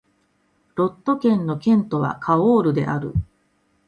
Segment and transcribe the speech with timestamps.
[0.73, 3.13] ロット県の県都はカオールである